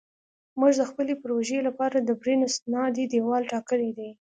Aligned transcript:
موږ 0.59 0.71
د 0.77 0.81
خپلې 0.89 1.13
پروژې 1.21 1.59
لپاره 1.67 2.03
ډبرین 2.07 2.39
استنادي 2.49 3.03
دیوال 3.13 3.41
ټاکلی 3.51 3.91
دی 3.97 4.09